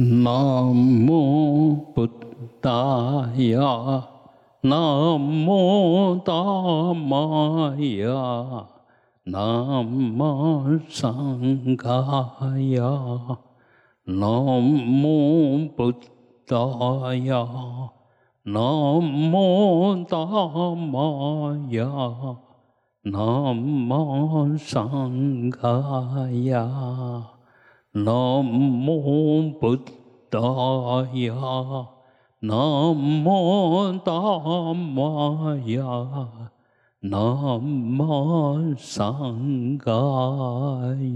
[0.00, 2.06] 南无布
[2.60, 4.06] 达雅，
[4.60, 8.68] 南无达玛雅，
[9.24, 13.38] 南无桑伽雅，
[14.04, 15.92] 南无布
[16.46, 17.48] 达雅，
[18.44, 18.62] 南
[19.32, 20.24] 无达
[20.76, 22.36] 玛雅，
[23.02, 27.37] 南无桑伽雅。
[28.04, 29.76] 南无布
[30.30, 30.38] 达
[31.14, 31.34] 雅，
[32.38, 36.28] 南无达摩雅，
[37.00, 39.90] 南无桑伽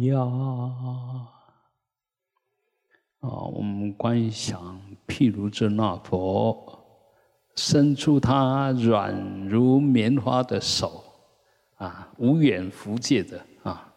[0.01, 0.25] 雅。
[3.21, 6.83] 啊，我们观想，譬如这那佛
[7.55, 11.05] 伸出他软如棉花的手，
[11.77, 13.93] 啊，无远弗届的啊，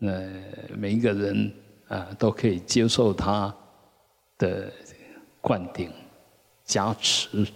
[0.00, 0.30] 呃，
[0.76, 1.50] 每一个人。
[1.88, 3.54] 啊，都可以接受他
[4.36, 4.72] 的
[5.40, 5.90] 灌顶
[6.64, 7.46] 加持。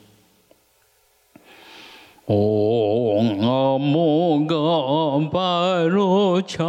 [2.27, 6.63] 嗡阿摩嘎巴罗恰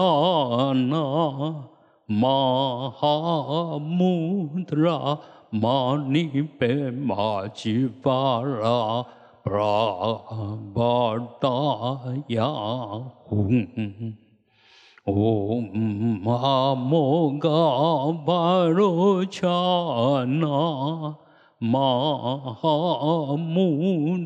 [0.74, 1.70] 那
[2.06, 9.06] 玛哈穆达拉玛尼贝玛吉巴拉
[9.44, 10.20] 布拉
[10.74, 11.50] 巴达
[12.28, 12.44] 雅
[13.30, 14.14] 吽。
[15.06, 17.50] 嗡阿摩嘎
[18.26, 19.46] 巴罗恰
[20.24, 21.16] 那
[21.60, 24.18] 玛哈穆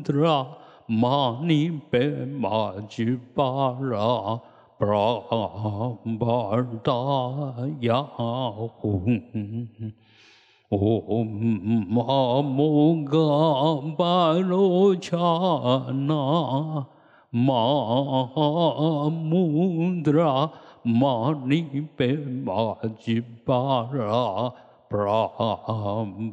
[20.04, 20.50] 达拉
[20.82, 24.52] 玛尼贝玛吉巴拉
[24.88, 25.28] 布拉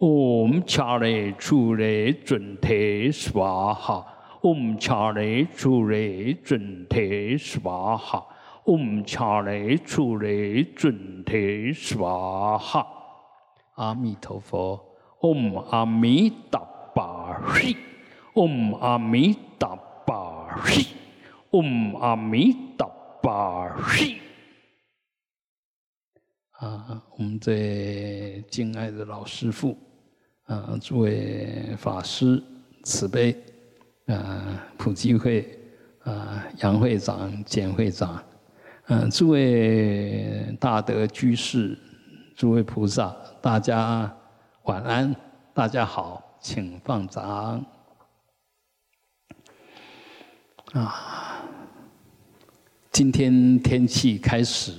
[0.00, 4.04] 嗡恰雷出雷准提娑哈，
[4.42, 8.26] 嗡恰雷出雷准提娑哈。
[8.66, 12.86] 嗡恰雷出雷准提娑哈，
[13.74, 14.82] 阿弥陀佛，
[15.20, 16.60] 嗡阿弥达
[16.94, 17.76] 巴嘿，
[18.34, 19.76] 嗡阿弥达
[20.06, 20.82] 巴嘿，
[21.50, 22.88] 嗡阿弥达
[23.22, 24.16] 巴嘿。
[26.52, 29.76] 啊，我们最敬爱的老师傅，
[30.44, 32.42] 啊，诸位法师
[32.82, 33.36] 慈悲，
[34.06, 35.46] 啊，普济会，
[36.04, 38.24] 啊，杨会长、简会长。
[38.88, 41.78] 嗯，诸位大德居士，
[42.36, 44.14] 诸位菩萨，大家
[44.64, 45.16] 晚安，
[45.54, 47.64] 大家好，请放掌。
[50.74, 51.42] 啊，
[52.92, 54.74] 今天天气开始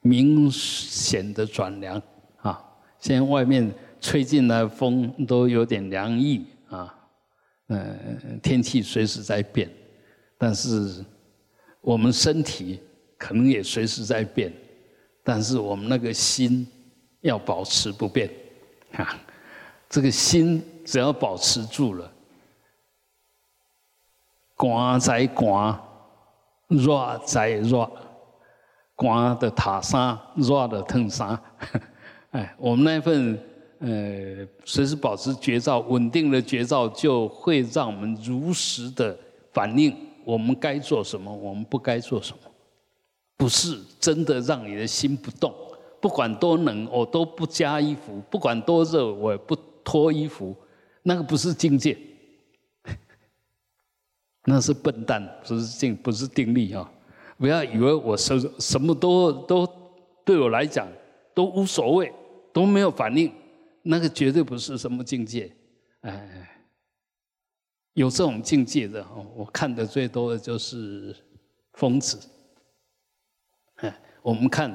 [0.00, 2.00] 明显的转凉
[2.40, 2.58] 啊，
[2.98, 6.94] 现在外面吹进来风都有点凉意啊，
[7.66, 9.70] 嗯，天气随时在变，
[10.38, 11.04] 但是
[11.82, 12.80] 我们身体。
[13.18, 14.50] 可能也随时在变，
[15.24, 16.66] 但是我们那个心
[17.20, 18.30] 要保持不变
[18.92, 19.18] 啊！
[19.90, 22.12] 这个心只要保持住了，
[24.54, 25.80] 寒在寒，
[26.68, 27.90] 热在热，
[28.94, 31.38] 寒的塔山，热的腾山。
[32.30, 33.38] 哎，我们那份
[33.80, 39.18] 呃，随时保持觉照，稳定的觉照，就会让我们如实的
[39.52, 42.47] 反映我们该做什么，我们不该做什么。
[43.38, 45.54] 不是真的让你的心不动，
[46.00, 50.54] 不管多冷，我都不加衣服；不管多热，我也不脱衣服。
[51.04, 51.96] 那个不是境界，
[54.44, 56.92] 那是笨蛋，不是定不是定力啊！
[57.38, 59.66] 不要以为我什什么都都
[60.24, 60.88] 对我来讲
[61.32, 62.12] 都无所谓，
[62.52, 63.32] 都没有反应，
[63.82, 65.50] 那个绝对不是什么境界。
[66.00, 66.60] 哎，
[67.94, 71.14] 有这种境界的哦，我看的最多的就是
[71.74, 72.18] 疯子。
[74.22, 74.70] 我们看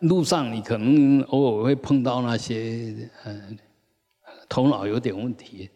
[0.00, 3.58] 路上，你可能偶尔会碰到那些嗯，
[4.48, 5.68] 头脑有点问题，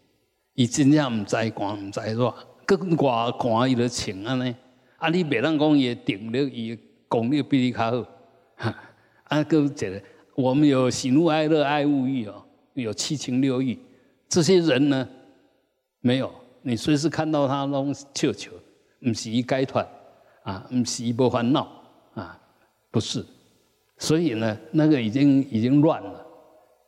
[0.54, 2.34] 伊真正唔知管唔知是吧？
[2.66, 4.54] 更外看伊就穿安尼，
[4.98, 6.78] 啊，你别当讲伊定力，伊
[7.08, 8.06] 功力比你较好。
[8.56, 8.74] 哈，
[9.24, 10.02] 啊，个一个，
[10.34, 12.42] 我们有喜怒哀乐爱物欲哦，
[12.74, 13.78] 有七情六欲。
[14.28, 15.08] 这些人呢，
[16.00, 16.30] 没有，
[16.62, 18.50] 你随时看到他拢笑笑，
[19.00, 19.86] 唔是伊解脱
[20.42, 21.66] 啊，唔是伊无烦恼，
[22.98, 23.24] 不是，
[23.96, 26.26] 所以呢，那个已经已经乱了，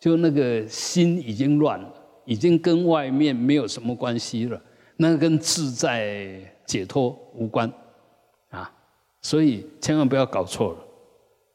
[0.01, 1.89] 就那个心已经乱了，
[2.25, 4.61] 已经跟外面没有什么关系了，
[4.97, 6.37] 那跟自在
[6.67, 7.73] 解脱无关。
[8.49, 8.69] 啊，
[9.23, 10.79] 所以千万不要搞错了，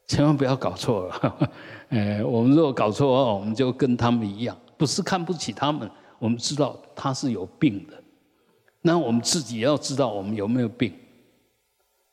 [0.07, 1.49] 千万不要搞错了，
[1.91, 4.57] 呃，我们如果搞错的话，我们就跟他们一样。
[4.77, 8.01] 不是看不起他们，我们知道他是有病的，
[8.81, 10.93] 那我们自己要知道我们有没有病。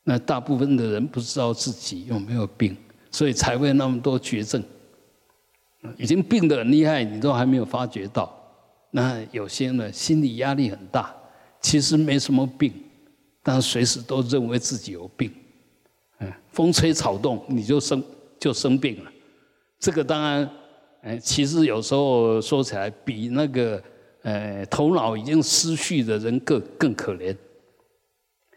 [0.03, 2.75] 那大部分的人不知道自己有没有病，
[3.11, 4.63] 所以才会那么多绝症。
[5.97, 8.33] 已经病得很厉害，你都还没有发觉到。
[8.91, 11.13] 那有些呢，心理压力很大，
[11.61, 12.71] 其实没什么病，
[13.41, 15.31] 但随时都认为自己有病。
[16.19, 18.03] 嗯，风吹草动你就生
[18.39, 19.11] 就生病了，
[19.79, 20.49] 这个当然。
[21.05, 23.83] 哎，其实有时候说起来，比那个
[24.21, 27.35] 呃头脑已经失序的人更更可怜。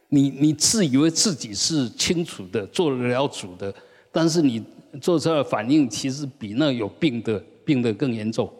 [0.08, 3.75] 你你自以为自己是清楚的，做得了主的，
[4.12, 4.64] 但是你
[5.00, 8.53] 做出来的反应，其实比那有病的病的更严重。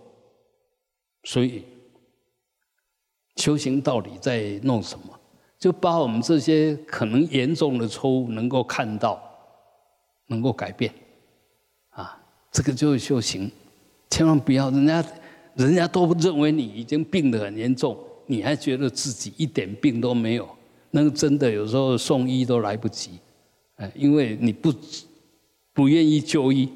[1.25, 1.64] 所以
[3.37, 5.06] 修行到底在弄什么？
[5.58, 9.20] 就把我们这些可能严重的错误能够看到，
[10.26, 10.92] 能够改变，
[11.90, 12.20] 啊，
[12.52, 13.50] 这个就是修行。
[14.10, 15.04] 千万不要，人家
[15.54, 20.55] 人家都认为你已经病得很严重，你还觉得自己一点病都没有，
[20.90, 23.18] 那个真的有时候送医都来不及，
[23.76, 24.72] 哎，因为你不
[25.72, 26.68] 不愿意就医，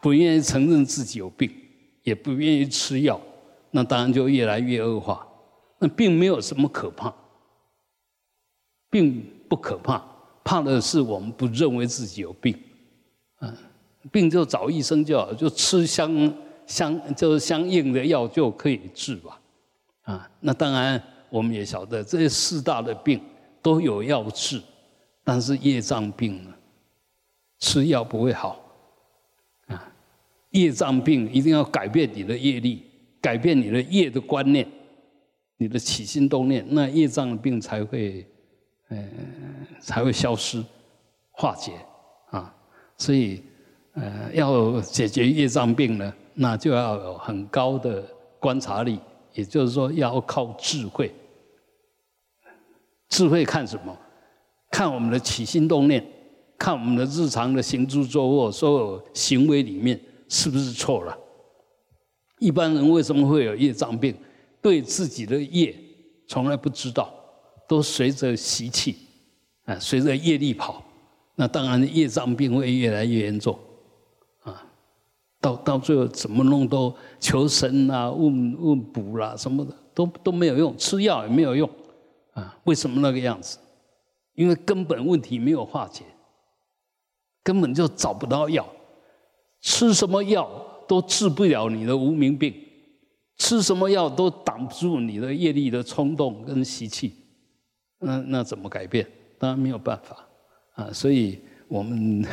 [0.00, 1.50] 不愿意承认自己有病，
[2.02, 3.20] 也不愿意吃药，
[3.70, 5.26] 那当然就越来越恶化。
[5.78, 7.14] 那并没有什么可怕，
[8.90, 10.02] 并不可怕，
[10.42, 12.56] 怕的是我们不认为自己有病，
[13.40, 13.54] 嗯，
[14.10, 16.32] 病就找医生就好，就吃相。
[16.68, 19.40] 相就是相应的药就可以治吧，
[20.02, 23.20] 啊，那当然我们也晓得这四大的病
[23.66, 24.62] 都有药治，
[25.24, 26.54] 但是业障病呢，
[27.58, 28.64] 吃药不会好，
[29.66, 29.92] 啊，
[30.50, 32.84] 业障病一定要改变你的业力，
[33.20, 34.64] 改变你的业的观念，
[35.56, 38.24] 你的起心动念，那业障病才会，
[38.88, 39.04] 呃，
[39.80, 40.64] 才会消失
[41.32, 41.72] 化解
[42.30, 42.54] 啊，
[42.96, 43.42] 所以
[43.94, 46.14] 呃，要解决业障病呢。
[46.34, 48.00] 那就要有很高的
[48.38, 49.00] 观察力，
[49.32, 51.12] 也就是说要靠智慧。
[53.08, 53.96] 智慧看什么？
[54.70, 56.04] 看我们的起心动念，
[56.58, 59.98] 看我们的日常的行住坐卧，所有行为里面
[60.28, 61.16] 是不是错了？
[62.38, 64.14] 一般人为什么会有业障病？
[64.60, 65.74] 对自己的业
[66.26, 67.14] 从来不知道，
[67.68, 68.96] 都随着习气
[69.64, 70.82] 啊，随着业力跑，
[71.36, 73.56] 那当然业障病会越来越严重。
[74.42, 74.66] 啊
[75.40, 81.70] 到到最后怎么弄都求神啊、问问卜啦什么的都都没有用，吃药也没有用
[82.40, 82.56] 啊？
[82.64, 83.58] 为什么那个样子？
[84.34, 86.04] 因为根本问题没有化解，
[87.42, 88.66] 根本就找不到药，
[89.60, 90.48] 吃什么药
[90.86, 92.54] 都治不了你的无名病，
[93.38, 97.14] 吃什么药都挡不住你的业力的冲动跟习气，
[97.98, 99.06] 那那怎么改变？
[99.38, 100.26] 当然没有办法
[100.74, 100.92] 啊！
[100.92, 102.24] 所以我们。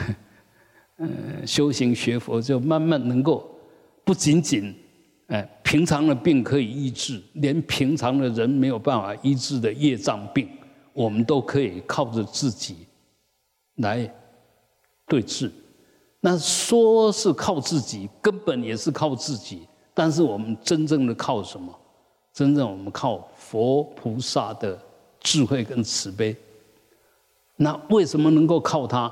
[1.00, 3.60] 嗯， 修行学佛就慢慢能够，
[4.06, 4.74] 不仅仅，
[5.26, 10.48] 哎，平常的病可以医治，连平常的人没有办法医治的业障病，
[10.94, 12.86] 我们都可以靠着自己
[13.78, 14.08] 来
[15.08, 15.52] 对治。
[16.20, 19.68] 那说是靠自己，根本也是靠自己。
[19.96, 21.76] 但是我们真正的靠什么？
[22.32, 24.80] 真正我们靠佛菩萨的
[25.22, 26.36] 智慧跟慈悲。
[27.56, 29.12] 那为什么能够靠他？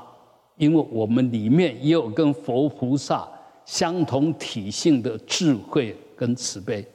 [0.56, 3.28] 因为我们里面也有跟佛菩萨
[3.66, 6.86] 相同体性的智慧跟慈悲。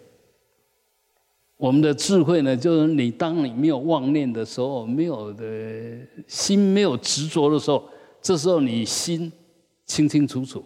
[1.58, 5.44] 我们的智慧呢，就是你当你没有妄念的时候，没有的
[6.26, 7.84] 心没有执着的时候，
[8.22, 9.30] 这时候你心
[9.86, 10.64] 清清楚楚，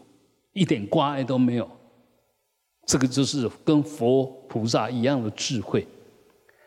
[0.54, 1.68] 一点挂碍都没有。
[2.86, 5.88] 这个就是跟佛菩萨一样的智慧。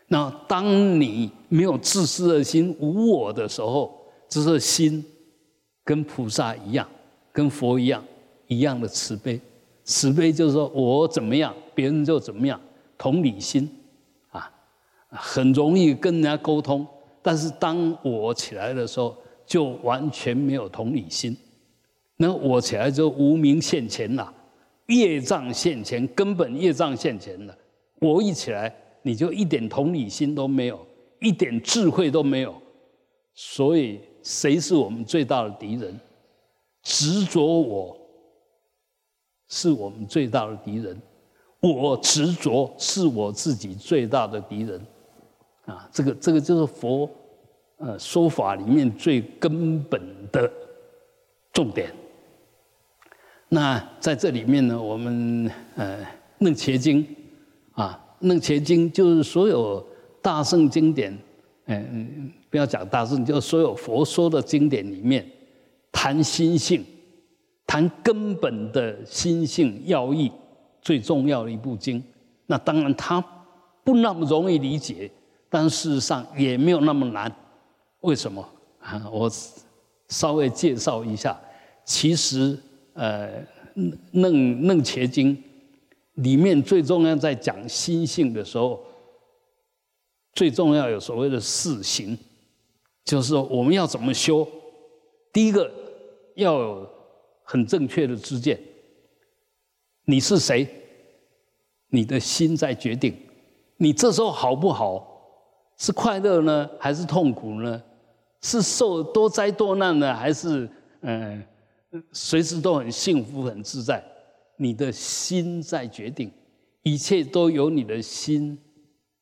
[0.08, 3.96] 那当你没有自私的心、无我的时候，
[4.28, 5.04] 这是心
[5.84, 6.88] 跟菩萨一样，
[7.30, 8.02] 跟佛一样，
[8.48, 9.40] 一样的慈悲。
[9.84, 12.60] 慈悲就是说我怎么样，别人就怎么样，
[12.98, 13.70] 同理心
[14.30, 14.50] 啊，
[15.10, 16.86] 很容易跟人家沟通。
[17.22, 21.36] 但是当我起来的时候，就完全没有同理心。
[22.16, 24.32] 那我起来就无名现前了，
[24.86, 27.56] 业障现前，根本业障现前了。
[28.00, 30.86] 我一起来，你就一点同理心都没有，
[31.20, 32.54] 一点智慧都没有。
[33.34, 35.98] 所以，谁是我们最大的敌人？
[36.82, 37.96] 执着我
[39.54, 41.00] 是我们最大的敌人，
[41.60, 44.84] 我执着是我自己最大的敌人。
[45.64, 47.08] 啊，这个这个就是佛
[47.76, 50.50] 呃说法里面最根本的
[51.52, 51.92] 重点。
[53.48, 56.02] 那在这里面呢，我们呃
[56.40, 57.04] 《楞伽经》
[57.72, 59.86] 啊，《楞伽经》就是所有
[60.20, 61.16] 大圣经典，
[61.66, 65.24] 嗯，不要讲大圣，就所有佛说的经典里面，
[65.92, 66.84] 谈心性，
[67.74, 70.30] 谈根本的心性要义，
[70.80, 72.00] 最重要的一部经。
[72.46, 73.20] 那当然它
[73.82, 75.10] 不那么容易理解，
[75.50, 77.34] 但事实上也没有那么难。
[78.02, 78.48] 为什么？
[78.78, 79.28] 啊，我
[80.08, 81.36] 稍微介绍一下，
[81.84, 82.56] 其实。
[82.92, 83.42] 呃，
[84.12, 85.36] 《楞楞伽经》
[86.22, 88.80] 里面最重要在讲心性的时候，
[90.32, 92.16] 最重要有所谓的四行，
[93.04, 94.46] 就是说我们要怎么修。
[95.32, 95.68] 第一个
[96.36, 96.88] 要有
[97.44, 98.58] 很正确的知见，
[100.06, 100.66] 你是谁？
[101.90, 103.14] 你的心在决定，
[103.76, 105.10] 你这时候好不好？
[105.76, 107.80] 是快乐呢，还是痛苦呢？
[108.40, 110.68] 是受多灾多难呢，还是
[111.02, 111.44] 嗯？
[112.12, 114.04] 随时都很幸福、很自在，
[114.56, 116.28] 你的心在决定，
[116.82, 118.58] 一切都由你的心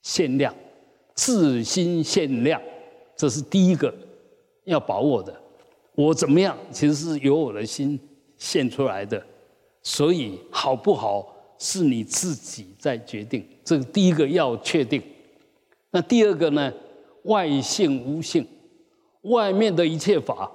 [0.01, 0.55] 限量，
[1.15, 2.59] 自心限量，
[3.15, 3.95] 这是第一个
[4.65, 5.39] 要把握的。
[5.95, 8.01] 我怎么样，其实是由我的心
[8.43, 9.25] 现出来的，
[9.83, 13.47] 所以好不好是你自己在决定。
[13.65, 15.03] 这个第一个要确定。
[15.91, 16.73] 那第二个呢？
[17.25, 18.45] 外性无性，
[19.23, 20.51] 外面的一切法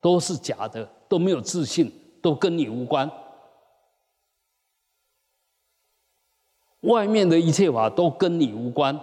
[0.00, 0.88] 都是假的。
[1.06, 3.08] 都没有自信，都跟你无关。
[6.80, 8.98] 外面的一切法都跟你无关，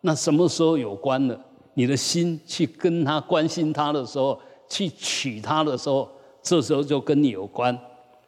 [0.00, 1.38] 那什么时候有关呢？
[1.74, 6.10] 你的心去跟他关心他的时候，去取他的时候，
[6.44, 7.76] 这时候就跟你有关。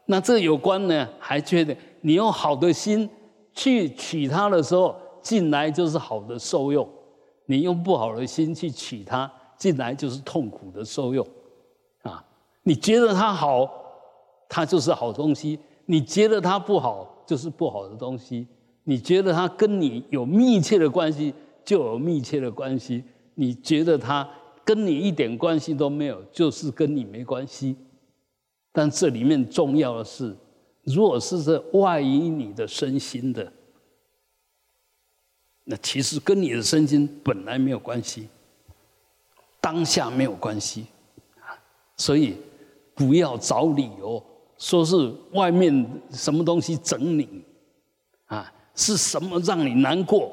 [0.07, 1.09] 那这有关呢？
[1.21, 3.09] 还觉得你用好的心
[3.53, 6.85] 去取它的时候，进来就是好的受用；
[7.45, 11.27] 你用不好的心去取它，进来就是痛苦的受用。
[12.03, 12.25] 啊
[12.63, 13.69] 你觉得它好，
[14.49, 18.47] 它就是好东西；你觉得它不好，就是不好的东西。
[18.85, 23.03] 你觉得它跟你有密切的关系，就有密切的关系；
[23.35, 24.29] 你觉得它
[24.65, 27.77] 跟你一点关系都没有，就是跟你没关系。
[28.77, 30.37] 但这里面重要的是，
[30.83, 33.51] 如果是这外于你的身心的，
[35.65, 38.29] 那其实跟你的身心本来没有关系，
[39.63, 40.85] 当下没有关系，
[41.97, 42.37] 所以。
[42.99, 44.25] 不要找理由，
[44.57, 47.45] 说是外面什么东西整你，
[48.25, 50.33] 啊，是什么让你难过？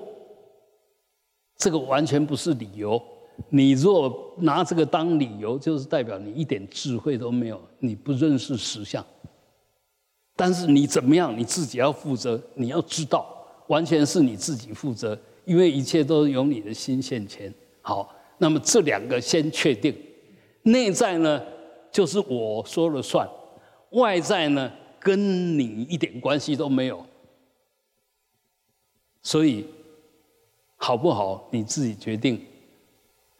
[1.57, 3.03] 这个完全不是理由。
[3.49, 9.05] 你若拿这个当理由，就是代表你一点智慧都没有，你不认识实相。
[10.35, 13.25] 但是你怎么样，你自己要负责，你要知道，
[13.67, 17.53] 完全是你自己负责，因为一切都是由你的心现前。
[17.81, 19.95] 好，那么这两个先确定，
[20.63, 21.41] 内在呢？
[21.91, 23.29] 就是我说了算，
[23.91, 27.05] 外在呢跟你一点关系都没有，
[29.21, 29.63] 所以
[30.75, 32.43] 好不好你自己决定，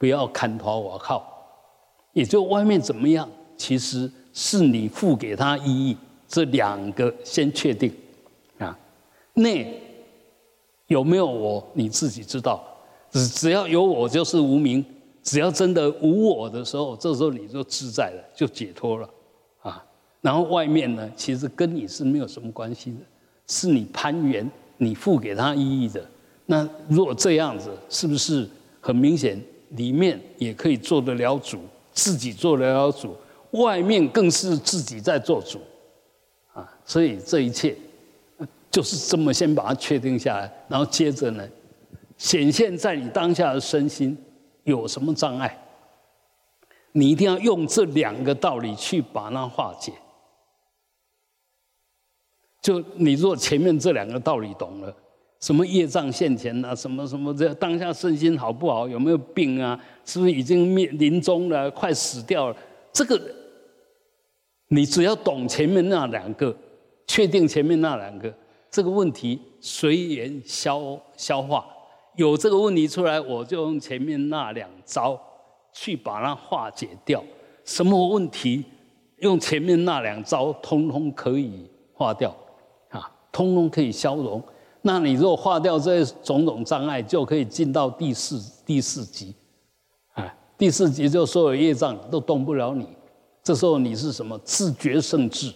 [0.04, 1.26] 不要看头我靠，
[2.12, 7.90] 也就外面怎么样，其实是你付给他意义，这两个先确定
[8.58, 8.78] 啊，
[9.36, 9.82] 内
[10.88, 12.62] 有没有我你自己知道，
[13.12, 14.84] 只只要有我就是无名。
[15.22, 19.10] 只要真的无我的时候，这时候你就自在了，就解脱了，
[19.62, 19.82] 啊。
[20.20, 22.98] 然后外面呢，其实跟你是没有什么关系的，
[23.48, 26.06] 是你攀缘，你付给他意义的。
[26.46, 28.46] 那如果这样子，是不是
[28.82, 29.42] 很明显？
[29.76, 31.60] 里面也可以做得了主，
[31.92, 33.16] 自己做得了主，
[33.52, 35.60] 外面更是自己在做主，
[36.54, 36.68] 啊。
[36.86, 37.76] 所以这一切
[38.72, 41.48] 就是这么先把它确定下来，然后接着呢，
[42.18, 44.18] 显现在你当下的身心。
[44.66, 45.62] 有什么障碍？
[46.94, 49.92] 你一定要用这两个道理去把它化解。
[52.62, 54.96] 就你若前面这两个道理懂了，
[55.44, 59.78] 什么业障现前啊，什么什么这当下身心好不好，有没有病啊？
[60.06, 62.56] 是不是已经面临终了，快死掉了？
[62.94, 63.22] 这个
[64.70, 66.56] 你只要懂前面那两个，
[67.08, 68.34] 确定前面那两个，
[68.72, 71.66] 这个问题随缘消消化。
[72.16, 75.22] 有这个问题出来，我就用前面那两招
[75.74, 77.22] 去把它化解掉。
[77.66, 78.64] 什么问题？
[79.18, 82.34] 用前面那两招，通通可以化掉，
[82.92, 84.42] 啊，通通可以消融。
[84.86, 89.34] 那你若化掉这种种障碍，就可以进到第四第四级，
[90.12, 92.86] 啊，第四级就所有业障都动不了你。
[93.42, 94.38] 这时候你是什么？
[94.40, 95.54] 自觉圣智，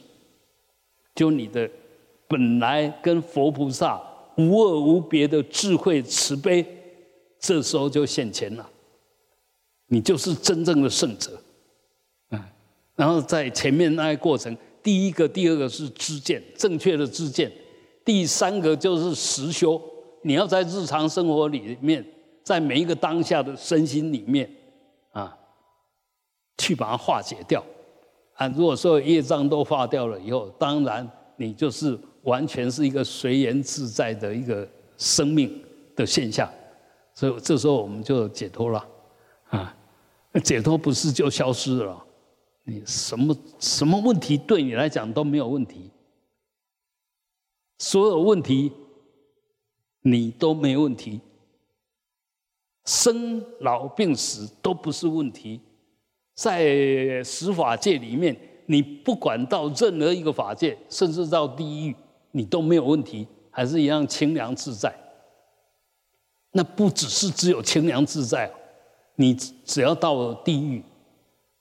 [1.13, 1.69] 就你的
[2.25, 4.01] 本来跟佛菩萨
[4.37, 6.65] 无二无别的智慧慈悲，
[7.37, 8.69] 这时候就现前了。
[9.87, 11.37] 你就是真正的圣者，
[12.31, 12.41] 嗯。
[12.95, 17.51] 然后在前面那个过程，第一个、第二个是知见，正确的知见。
[18.07, 19.81] 第三个就是实修，
[20.21, 22.05] 你要在日常生活里面，
[22.41, 24.49] 在每一个当下的身心里面，
[25.11, 25.37] 啊，
[26.57, 27.61] 去把它化解掉。
[28.35, 34.65] 啊，如果说业障都化掉了以后，当然你就是完全是一个随缘自在的一个
[34.97, 35.61] 生命
[35.93, 36.49] 的现象。
[37.13, 38.87] 所以这时候我们就解脱了，
[39.49, 39.75] 啊，
[40.45, 42.01] 解脱不是就消失了，
[42.63, 45.91] 你什么什么问题对你来讲都没有问题。
[47.77, 48.71] 所有问题，
[50.01, 51.21] 你都没问题。
[52.85, 55.59] 生老病死都不是问题，
[56.33, 58.35] 在十法界里面，
[58.67, 61.95] 你不管到任何一个法界，甚至到地狱，
[62.31, 64.93] 你都没有问题，还是一样清凉自在。
[66.51, 68.49] 那不只是只有清凉自在，
[69.15, 70.81] 你只要到了地狱，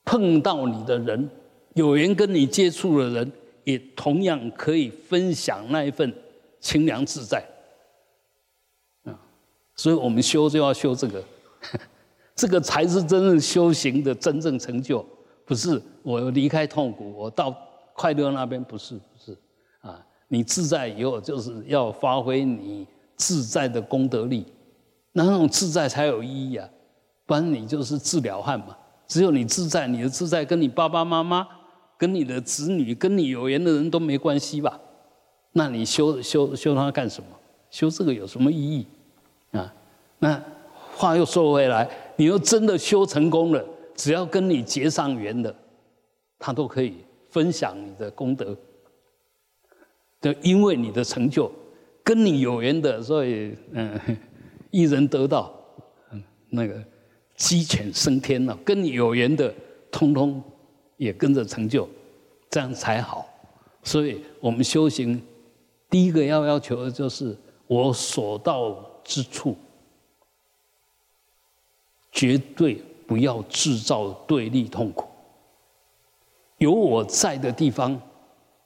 [0.05, 1.29] 碰到你的人，
[1.73, 3.31] 有缘跟你接触的人。
[3.67, 6.13] 也同样可以分享那一份
[6.61, 7.45] 清凉自在，
[9.03, 9.11] 啊，
[9.75, 11.21] 所以我们修就要修这个，
[12.33, 15.05] 这个才是真正修行的真正成就，
[15.43, 17.53] 不是我离开痛苦，我到
[17.93, 19.37] 快乐那边，不是不是，
[19.81, 24.45] 啊，你自在以后就是要发挥你自在的功德力，
[25.11, 26.69] 那种自在才有意义啊，
[27.25, 28.77] 不然你就是自了汉嘛，
[29.09, 31.45] 只有你自在，你的自在跟你爸爸妈妈。
[31.97, 34.79] 跟你的子女、跟你有缘的人都没关系吧？
[35.53, 37.29] 那你修修修它干什么？
[37.69, 38.85] 修这个有什么意义？
[39.51, 39.73] 啊？
[40.19, 40.41] 那
[40.95, 45.53] 话又说回来，你又真的修成功了，只要跟你结上缘的，
[46.37, 46.93] 他都可以
[47.29, 48.55] 分享你的功德。
[50.21, 51.51] 就因为你的成就，
[52.03, 53.99] 跟你有缘的，所以嗯，
[54.71, 55.53] 一人得道，
[56.11, 56.83] 嗯，那个
[57.35, 58.57] 鸡犬升天了。
[58.65, 59.53] 跟你有缘的，
[59.91, 60.43] 通通。
[60.97, 61.87] 也跟着成就，
[62.49, 63.27] 这样才好。
[63.83, 65.21] 所以我们修行，
[65.89, 67.35] 第一个要要求的就是
[67.67, 69.55] 我所到之处，
[72.11, 75.07] 绝对不要制造对立痛苦。
[76.57, 78.01] 有我在的地方，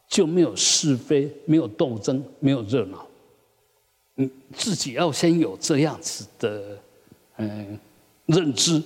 [0.07, 3.05] 就没有是非，没有斗争，没有热闹。
[4.15, 6.79] 你自己要先有这样子的
[7.37, 7.79] 嗯
[8.25, 8.81] 认知，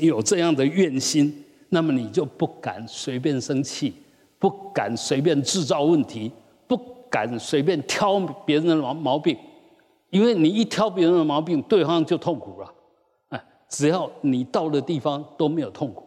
[0.00, 1.44] 有这样的愿心。
[1.74, 3.94] 那么你就不敢随便生气，
[4.38, 6.30] 不敢随便制造问题，
[6.68, 6.76] 不
[7.10, 9.34] 敢随便挑别人的毛毛病，
[10.10, 12.74] 因为你一挑别人的毛病，对方就痛苦了。
[13.30, 16.06] 哎，只要你到的地方都没有痛苦，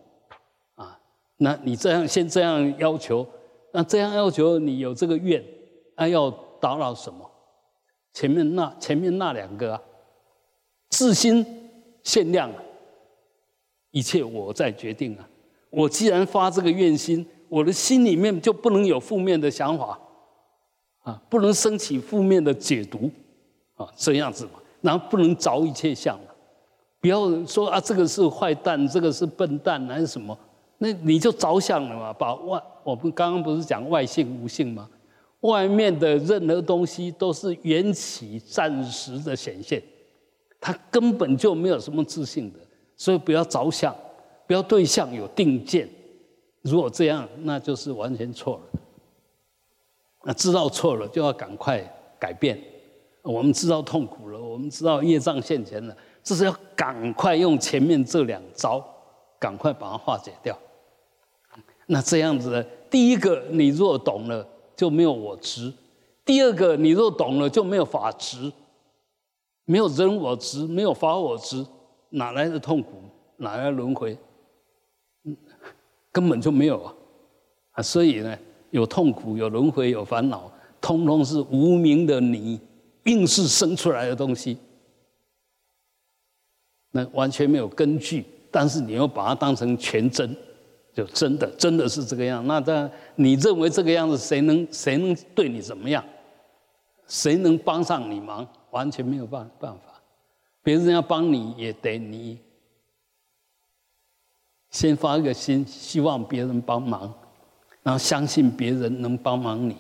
[0.76, 1.00] 啊，
[1.38, 3.26] 那你这样先这样要求，
[3.72, 5.44] 那这样要求你有这个愿，
[5.98, 6.30] 那要
[6.62, 7.28] 打扰什么？
[8.14, 9.82] 前面那前面那两个啊，
[10.90, 11.44] 自心
[12.04, 12.52] 限量，
[13.90, 15.28] 一切我在决定啊。
[15.76, 20.00] 我既然发这个愿心，我的心里面就不能有负面的想法，
[21.04, 23.12] 啊，不能升起负面的解读，
[23.76, 26.36] 啊，这样子嘛，然后不能着一切相了
[27.02, 30.38] 不要说啊，这个是坏蛋，这个是笨蛋还是什么？
[30.78, 34.90] 那你就着相了嘛，把外，我们刚刚不是讲外性无性吗？
[35.42, 39.84] 外面的任何东西都是缘起暂时的显现，
[40.60, 42.60] 它根本就没有什么自信的，
[42.96, 43.94] 所以不要着相。
[44.48, 45.90] 不要对象有定见，
[46.62, 48.80] 如果这样，那就是完全错了。
[50.24, 51.80] 那知道错了，就要赶快
[52.20, 52.62] 改变。
[53.22, 58.84] 我们知道痛苦了，我们知道业障现前了，这是要赶快用前面这两招，
[59.40, 60.58] 赶快把它化解掉。
[61.88, 65.72] 那这样子，第一个，你若懂了，就没有我执；
[66.24, 68.52] 第二个，你若懂了，就没有法执，
[69.66, 71.66] 没有人我执，没有法我执，
[72.10, 73.02] 哪来的痛苦？
[73.38, 74.18] 哪来轮回？
[76.16, 76.96] 根本就没有啊！
[77.72, 78.40] 啊，所以呢，
[78.72, 80.50] 有痛苦，有轮回，有烦恼，
[80.80, 82.58] 通通是无名的你
[83.04, 84.58] 硬是生出来的东西，
[86.92, 88.24] 那完全没有根据。
[88.50, 90.34] 但是你又把它当成全真，
[90.94, 92.48] 就真的真的是这个样。
[92.48, 96.02] 那这你认为这个样子，谁能谁能对你怎么样？
[97.08, 98.48] 谁能帮上你忙？
[98.72, 100.02] 完全没有办办法。
[100.64, 102.40] 别人要帮你也得你
[104.76, 107.02] 先发个心，希望别人帮忙，
[107.82, 109.78] 然后相信别人能帮忙你，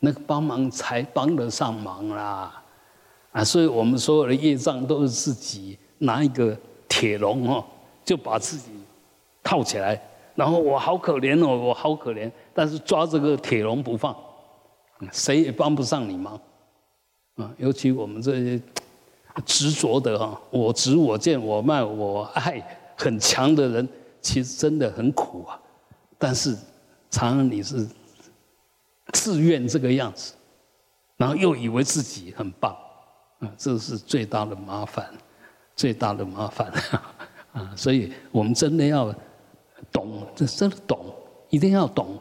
[0.00, 2.62] 那个帮忙才帮得上忙啦。
[3.30, 6.58] 啊，所以我们所有的业障都是自己拿一个。
[6.92, 7.64] 铁笼哦，
[8.04, 8.72] 就把自己
[9.44, 9.98] 套起来，
[10.34, 14.14] 然后我好可怜哦，我好可怜，但是抓这个铁笼不放，
[15.12, 16.34] 谁也帮不上你忙，
[17.36, 18.60] 啊，尤其我们这些
[19.46, 22.60] 执着的哈，我执我见我卖我爱
[23.00, 23.88] 很强的人，
[24.20, 25.58] 其实真的很苦啊。
[26.18, 26.54] 但是
[27.10, 27.88] 常常你是
[29.12, 30.34] 自愿这个样子，
[31.16, 32.76] 然后又以为自己很棒，
[33.38, 35.10] 啊，这是最大的麻烦。
[35.76, 36.70] 最大的麻烦
[37.52, 39.10] 啊，所以我们真的要
[39.90, 40.98] 懂，这真的懂，
[41.48, 42.18] 一定要懂，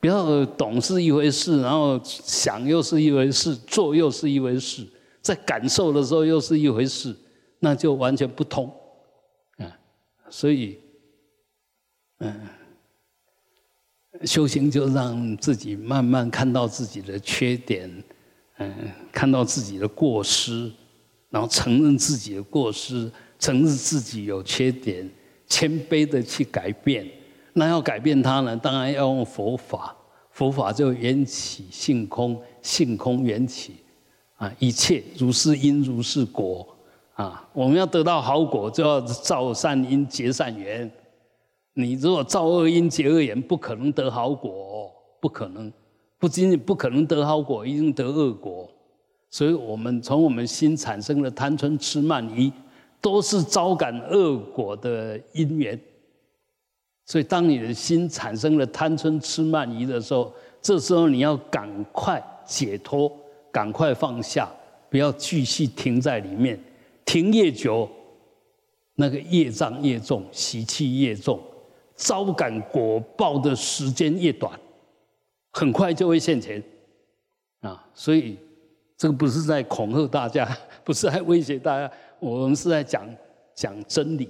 [0.00, 4.86] 不要懂是一回事，然后想又是一回事，做又是一回事，
[5.22, 7.16] 在感受的时候又是一回事，
[7.60, 8.70] 那就完全不通。
[10.30, 10.78] 所以，
[12.20, 12.40] 嗯，
[14.24, 17.90] 修行就让自己慢慢看到自己的缺点，
[18.58, 18.72] 嗯，
[19.12, 20.70] 看到自己的过失。
[21.28, 25.08] 然后承认自己的过失，承认自己有缺点，
[25.46, 27.08] 谦卑的去改变。
[27.52, 28.56] 那要改变它呢？
[28.56, 29.96] 当然要用佛法。
[30.32, 33.76] 佛法就缘起性空，性空缘起，
[34.36, 36.66] 啊，一切如是因如是果，
[37.20, 40.90] 啊，我们要得到好果，就要造善因结善缘。
[41.74, 45.70] 你如果造恶因结恶缘，不可能得好果，不可能，
[46.18, 48.66] 不仅仅不可能得好果，一定得恶果。
[49.30, 52.50] 所以我们从我们心产生的贪嗔痴慢疑，
[53.02, 55.78] 都是招感恶果的因缘。
[57.04, 63.12] 所以当你的心产生了贪嗔痴慢疑的时候，这时候你要赶快解脱，
[63.52, 64.48] 赶快放下，
[64.88, 66.58] 不要继续停在里面。
[67.04, 67.88] 停越久，
[68.94, 71.40] 那个业障越重，习气越重，
[71.96, 74.58] 招感果报的时间越短，
[75.52, 76.62] 很快就会现前。
[77.60, 78.36] 啊，所以。
[79.00, 80.46] 这个不是在恐吓大家，
[80.84, 83.08] 不是在威胁大家，我们是在讲
[83.54, 84.28] 讲真理。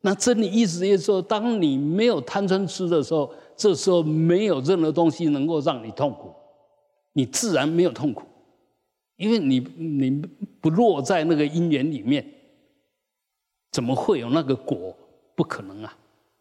[0.00, 6.32] 那真理意思就是说，当你没有贪嗔痴的时候，这时候没有任何东西能够让你痛苦，
[7.12, 8.22] 你自然没有痛苦，
[9.18, 10.10] 因为你你
[10.60, 12.24] 不落在那个因缘里面，
[13.70, 14.96] 怎么会有那个果？
[15.34, 15.96] 不可能啊！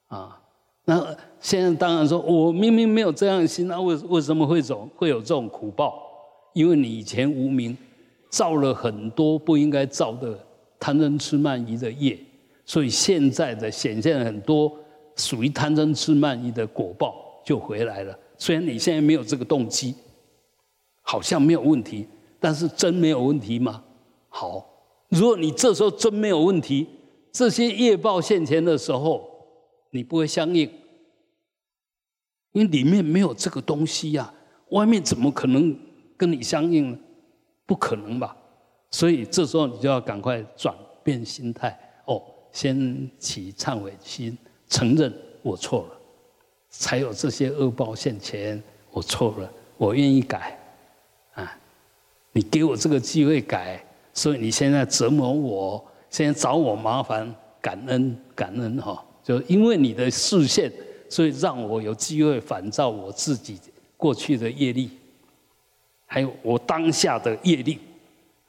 [0.07, 0.41] 啊，
[0.85, 6.01] 那现在当然说，我明明没有这样的心，那为为什么会走会有这种苦报？
[6.53, 7.77] 因为你以前无名，
[8.29, 10.39] 造了很多不应该造的
[10.79, 12.17] 贪嗔痴慢疑的业，
[12.65, 14.71] 所以现在的显现很多
[15.15, 17.13] 属于贪嗔痴慢疑的果报
[17.43, 18.17] 就回来了。
[18.37, 19.93] 虽然你现在没有这个动机，
[21.01, 22.07] 好像没有问题，
[22.47, 23.83] 但是真没有问题吗？
[24.29, 24.65] 好，
[25.09, 26.87] 如果你这时候真没有问题，
[27.29, 29.29] 这些业报现前的时候，
[29.89, 30.61] 你不会相应，
[32.53, 34.33] 因为里面没有这个东西呀，
[34.69, 35.77] 外面怎么可能？
[36.15, 36.97] 跟你相应呢，
[37.65, 38.33] 不可能吧？
[38.91, 44.37] 所以这时候你就要赶快转变心态哦，先起忏悔心，
[44.69, 45.99] 承认我错了，
[46.69, 48.63] 才有这些恶报现前。
[48.91, 50.56] 我错了，我愿意改！
[52.37, 59.03] 你给我这个机会改，所以你现在折磨我，现在找我麻烦，感恩感恩哈！
[59.23, 60.71] 就因为你的视线，
[61.09, 63.59] 所以让我有机会反照我自己
[63.97, 64.91] 过去的业力。
[66.05, 67.79] 还有我当下的业力，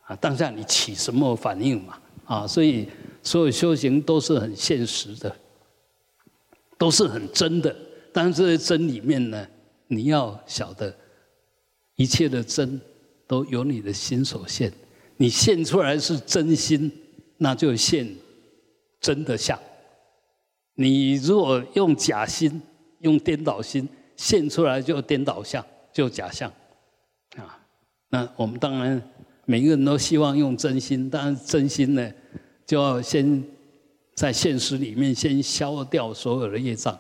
[0.02, 1.98] 啊，当下你起什么反应嘛？
[2.26, 2.86] 啊，所以
[3.22, 5.34] 所有修行都是很现实的，
[6.76, 7.74] 都是很真的。
[8.12, 9.48] 但是这些真里面呢，
[9.86, 10.94] 你要晓得，
[11.96, 12.78] 一切的真
[13.28, 14.72] 都由你的心所现。
[15.18, 16.90] 你现出来是真心，
[17.36, 18.08] 那就现
[19.00, 19.56] 真的相。
[20.74, 22.60] 你如果用假心、
[23.00, 26.48] 用颠倒心现出来，就颠倒相，就假相。
[27.36, 27.60] 啊，
[28.08, 29.00] 那我们当然
[29.44, 32.12] 每个人都希望用真心，但是真心呢，
[32.64, 33.44] 就要先
[34.14, 36.96] 在现实里面先消掉所有的业障，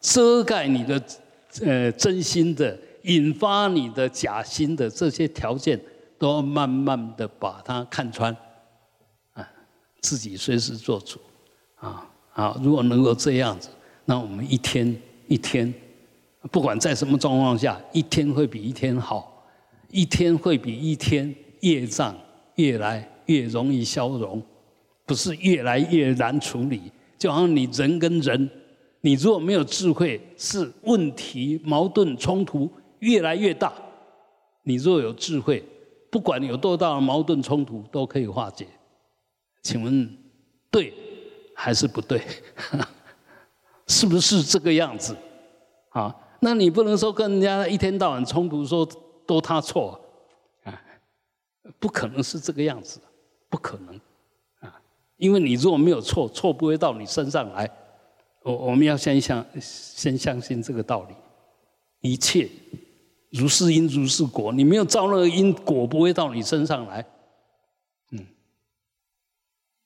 [0.00, 1.02] 遮盖你的
[1.62, 5.80] 呃真心的，引发你的假心的这些条件，
[6.18, 8.36] 都要慢慢的把它看穿，
[9.32, 9.48] 啊，
[10.00, 11.18] 自己随时做主，
[11.76, 13.68] 啊啊，如果能够这样子，
[14.04, 14.96] 那我们一天
[15.28, 15.72] 一天，
[16.50, 19.28] 不管在什么状况下，一天会比一天好。
[19.92, 22.16] 一天会比一天业障
[22.54, 24.40] 越来越容易消融，
[25.04, 26.80] 不是越来越难处理。
[27.18, 28.48] 就好像你人跟人，
[29.00, 33.70] 你如果没有智慧，是问题、矛盾、冲突越来越大；
[34.62, 35.62] 你若有智慧，
[36.10, 38.66] 不管有多大的矛盾冲突都可以化解。
[39.62, 40.16] 请问
[40.70, 40.94] 对
[41.54, 42.22] 还是不对？
[43.86, 45.16] 是不是这个样子？
[45.90, 48.88] 啊，那你不能说跟人家一天到晚冲突，说
[49.26, 50.00] 都他错
[50.62, 50.80] 啊，
[51.78, 53.00] 不可能是这个样子，
[53.48, 53.94] 不可能
[54.60, 54.80] 啊，
[55.16, 57.70] 因为你如果没有错，错不会到你身上来。
[58.42, 61.14] 我我们要先相先相信这个道理，
[62.00, 62.48] 一切
[63.30, 67.04] 如是因如是果，你没有造那个因果，不会到你身上来。
[68.12, 68.26] 嗯，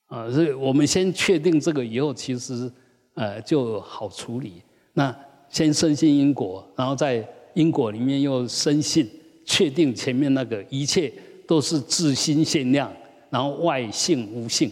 [0.06, 2.70] 啊，所以我们先确定这个以后，其实。
[3.16, 4.60] 呃，就好处理。
[4.94, 5.16] 那
[5.48, 9.08] 先深信因果，然后在因果里面又深信，
[9.46, 11.12] 确定前面那个一切
[11.46, 12.92] 都是自心限量，
[13.30, 14.68] 然后外性无性，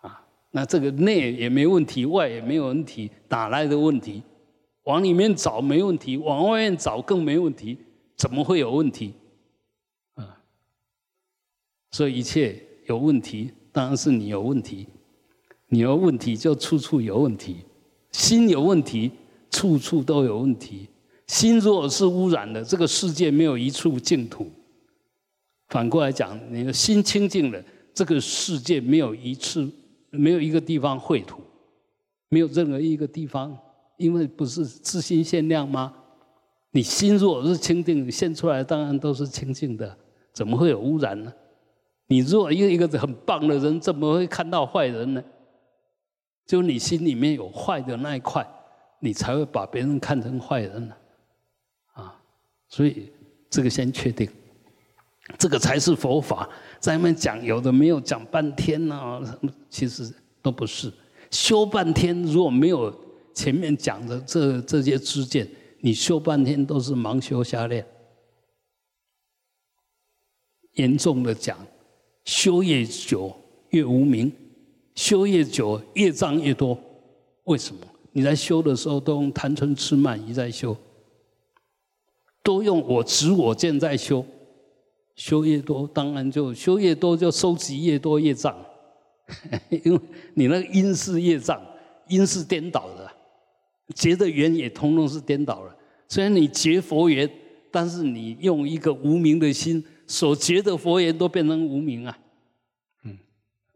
[0.00, 0.20] 啊，
[0.50, 4.20] 那这个内也没问题，外也没有问题，哪来的问题？
[4.84, 7.78] 往里面找没问题，往外面找更没问题，
[8.16, 9.14] 怎么会有问题？
[10.14, 10.40] 啊，
[11.90, 14.86] 所以一切有问题，当然是你有问题。
[15.68, 17.56] 你有问题，就处处有问题；
[18.12, 19.10] 心有问题，
[19.50, 20.86] 处处都有问题。
[21.26, 24.52] 心若是污染的，这个世界没有一处净土。
[25.68, 29.68] 反过来讲，你的心清净了，这个世界没有一次、
[30.10, 31.40] 没有一个地方秽土，
[32.28, 33.58] 没有任何一个地方，
[33.96, 35.92] 因为不是自心限量吗？
[36.70, 39.96] 你心若是清净，现出来当然都是清净的，
[40.32, 41.32] 怎么会有污染呢？
[42.06, 45.22] 你若一个一个很棒的人，怎么会看到坏人呢？
[46.46, 48.46] 就你心里面有坏的那一块，
[49.00, 50.94] 你才会把别人看成坏人呢，
[51.92, 52.20] 啊，
[52.68, 53.10] 所以
[53.48, 54.28] 这个先确定，
[55.38, 56.48] 这个才是佛法。
[56.80, 59.22] 在那讲有的没有讲半天呢，
[59.70, 60.92] 其实都不是。
[61.30, 62.94] 修半天如果没有
[63.34, 65.48] 前面讲的这这些知见，
[65.80, 67.84] 你修半天都是盲修瞎练。
[70.74, 71.58] 严重的讲，
[72.24, 73.34] 修越久
[73.70, 74.32] 越无名。
[74.94, 76.78] 修越久，业障越多。
[77.44, 77.80] 为什么？
[78.12, 80.76] 你在修的时候都用贪嗔痴慢疑在修，
[82.44, 84.24] 都用我执我见在修。
[85.16, 88.56] 修越多，当然就修越多，就收集越多业障。
[89.70, 90.00] 因为
[90.34, 91.60] 你那个因是业障，
[92.08, 93.03] 因是颠倒的，
[93.94, 95.76] 结的缘也通通是颠倒了。
[96.08, 97.28] 虽然你结佛缘，
[97.70, 102.18] 但是你用一个无名的心所结的佛缘都变成无名啊。
[103.04, 103.18] 嗯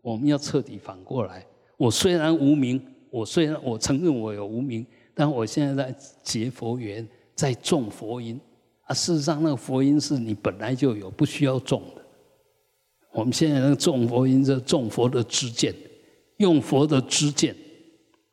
[0.01, 1.45] 我们要彻底反过来。
[1.77, 8.41] 我虽然无名，我虽然我承认我有无名，但我现在在结佛缘，在种佛因。
[8.83, 12.03] 啊，事实上那个佛因是你本来就有，不需要种的。
[13.13, 15.75] 我们现在那个种佛因是种佛的知见，
[16.39, 17.55] 用佛的知见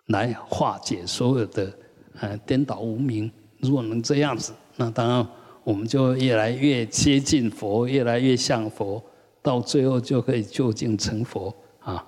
[0.08, 1.74] 来化解所有的
[2.20, 3.32] 呃颠倒无明。
[3.60, 5.28] 如果能这样子，那当然
[5.63, 9.04] 我们就越来越接近佛，越来越像佛。
[9.41, 12.04] 到最后就可以就近成佛啊！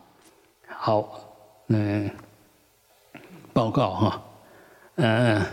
[0.68, 1.20] 好，
[1.68, 2.10] 嗯，
[3.54, 4.26] 报告哈，
[4.96, 5.46] 嗯，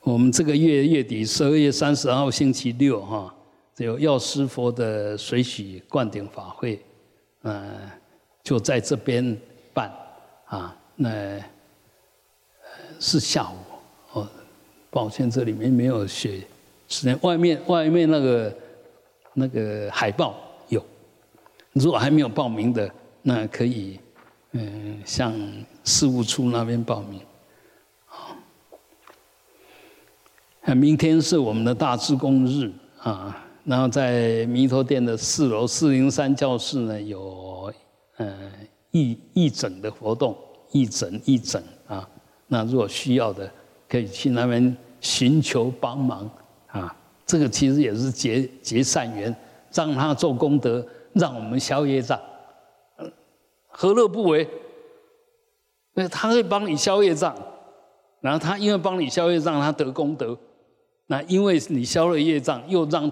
[0.00, 3.32] 我们这个月月底十二月三十号星期六哈，
[3.76, 6.84] 有药师佛的水洗灌顶法会，
[7.44, 7.78] 嗯，
[8.42, 9.40] 就在这边
[9.72, 9.92] 办
[10.46, 11.38] 啊，那
[13.04, 14.26] 是下午哦，
[14.90, 16.40] 抱歉这里面没有写
[16.88, 18.56] 时间，外面外面那个
[19.34, 20.34] 那个海报
[20.68, 20.82] 有。
[21.74, 22.90] 如果还没有报名的，
[23.20, 24.00] 那可以，
[24.52, 25.34] 嗯，向
[25.84, 27.20] 事务处那边报名。
[28.06, 28.34] 好，
[30.74, 37.70] 明天是我们的大智工日啊，然后在弥陀殿的四楼四零三教室呢，有
[38.16, 38.50] 嗯
[38.92, 40.34] 义义诊的活动，
[40.72, 41.62] 义诊义诊。
[42.54, 43.50] 那如果需要的，
[43.88, 46.30] 可以去那边寻求帮忙
[46.68, 46.94] 啊。
[47.26, 49.34] 这个其实也是结结善缘，
[49.72, 50.86] 让他做功德。
[51.14, 52.20] 让我们消业障，
[53.68, 54.48] 何乐不为？
[55.92, 57.32] 那他会帮你消业障，
[58.20, 60.36] 然后他因为帮你消业障，他得功德。
[61.06, 63.08] 那因为你消了业障，又让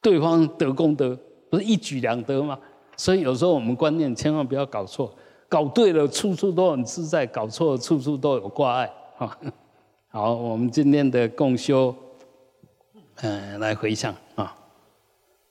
[0.00, 1.16] 对方得功德，
[1.48, 2.58] 不是一举两得吗？
[2.96, 5.14] 所以有时候我们观念千万不要搞错，
[5.52, 8.90] 搞对了处处都很自在，搞错了处处都有挂碍。
[9.18, 9.38] 哈，
[10.08, 11.94] 好，我们今天的共修，
[13.16, 14.56] 嗯，来回向啊。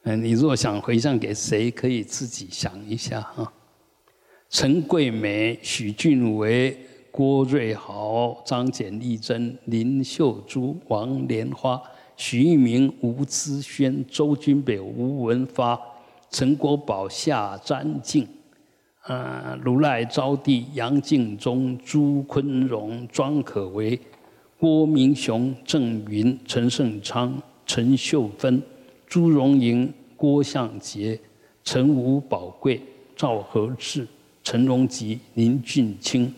[0.01, 3.53] 嗯，你若想回向给谁，可以自己想一下啊。
[4.49, 6.75] 陈桂梅、许俊伟、
[7.11, 11.79] 郭瑞豪、张简丽珍、林秀珠、王莲花、
[12.17, 15.79] 徐玉明、吴资轩、周君北、吴文发、
[16.31, 18.27] 陈国宝、夏占静，
[19.01, 23.99] 啊，如来招弟、杨敬忠、朱坤荣、庄可为、
[24.59, 28.61] 郭明雄、郑云、陈胜昌、陈秀芬、
[29.07, 31.19] 朱荣莹、郭向杰、
[31.63, 32.79] 陈武宝贵、
[33.15, 34.07] 赵和志、
[34.43, 36.31] 陈荣吉、林俊清、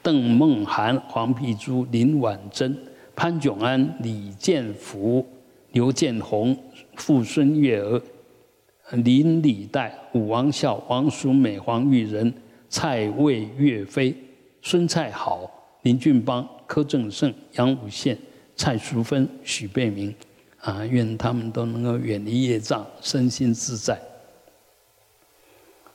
[0.00, 2.76] 邓梦涵、黄碧珠、林婉珍。
[3.16, 5.26] 潘炯安、李建福、
[5.72, 6.54] 刘建宏、
[6.96, 8.00] 傅孙月娥、
[8.92, 12.32] 林李代、武王孝、王淑美、黄玉仁、
[12.68, 14.14] 蔡魏、岳飞、
[14.62, 15.50] 孙蔡好、
[15.82, 18.16] 林俊邦、柯正胜、杨武宪、
[18.54, 20.14] 蔡淑芬、许贝明，
[20.60, 24.00] 啊，愿他们都能够远离业障，身心自在。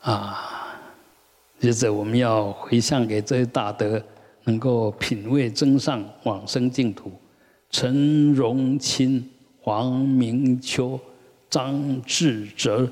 [0.01, 0.75] 啊，
[1.60, 4.04] 接着我们要回向给这些大德。
[4.43, 7.12] 能够品味真上往生净土，
[7.69, 9.23] 陈荣清、
[9.62, 10.99] 黄明秋、
[11.51, 12.91] 张志哲、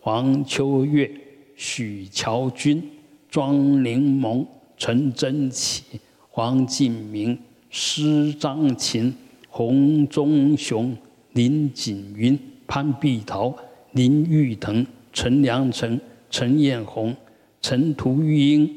[0.00, 1.10] 黄秋月、
[1.56, 2.86] 许乔军、
[3.30, 4.46] 庄凌蒙、
[4.76, 5.84] 陈真奇、
[6.28, 7.38] 黄敬明、
[7.70, 9.16] 施张琴、
[9.48, 10.94] 洪忠雄、
[11.32, 13.56] 林锦云、潘碧桃、
[13.92, 17.16] 林玉腾、陈良成、陈艳红、
[17.62, 18.70] 陈图玉英、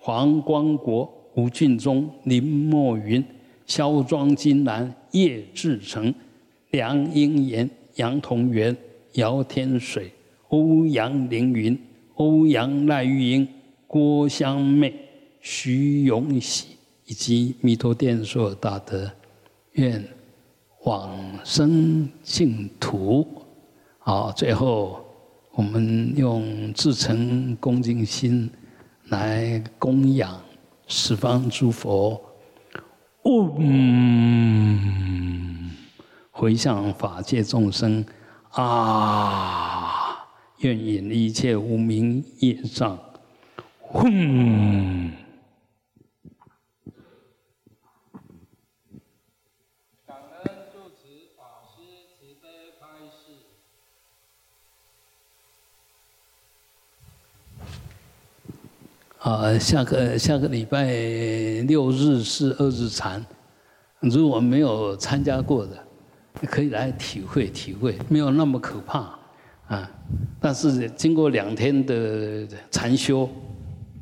[0.00, 1.18] 黄光国。
[1.38, 3.24] 吴俊忠、林墨云、
[3.64, 6.12] 肖庄金兰、叶志成、
[6.72, 8.76] 梁英言、杨同元、
[9.12, 10.12] 姚天水、
[10.48, 11.78] 欧阳凌云、
[12.14, 13.46] 欧阳赖玉英、
[13.86, 14.94] 郭香妹、
[15.40, 19.10] 徐永喜以及弥陀殿所有大德，
[19.72, 20.02] 愿
[20.84, 23.26] 往生净土。
[23.98, 25.04] 好，最后
[25.52, 28.48] 我们用至诚恭敬心
[29.08, 30.40] 来供养。
[30.90, 32.18] 十方诸佛，
[33.24, 34.78] 嗡，
[36.38, 38.06] 回向法界众生，
[38.50, 40.24] 啊，
[40.58, 42.96] 愿引一切无明业障，
[43.92, 45.10] 嗡。
[59.18, 60.84] 啊，下个下个礼拜
[61.66, 63.26] 六日是二日禅，
[63.98, 65.87] 如果没有参加过的，
[66.46, 69.18] 可以来体会体会，没有那么可怕
[69.66, 69.90] 啊。
[70.40, 73.28] 但是经过两天的禅修，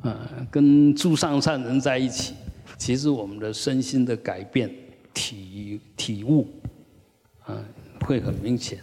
[0.02, 2.34] 啊，跟诸上善人在一起，
[2.76, 4.70] 其实我们的身心的改变
[5.14, 6.46] 体体悟，
[7.44, 7.58] 啊，
[8.00, 8.78] 会很明显。